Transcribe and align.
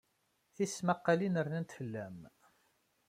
Tismaqqalin-a 0.55 1.41
rnant 1.45 1.75
fell-am. 1.77 2.19